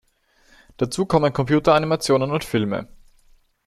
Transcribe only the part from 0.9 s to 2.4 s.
kommen Computeranimationen